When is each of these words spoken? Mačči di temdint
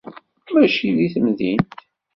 Mačči 0.51 0.87
di 0.97 1.05
temdint 1.13 1.67